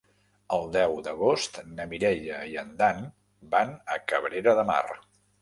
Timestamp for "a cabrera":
3.99-4.59